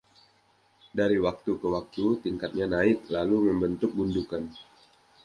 [0.97, 4.43] Dari waktu ke waktu, tingkatnya naik, lalu membentuk gundukan.